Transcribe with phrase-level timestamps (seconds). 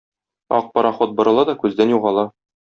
[0.59, 2.25] Ак пароход борыла да күздән югала.